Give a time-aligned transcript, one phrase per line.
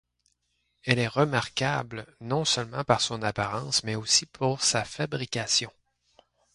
[0.83, 5.71] Elle est remarquable non seulement par son apparence mais aussi pour sa fabrication.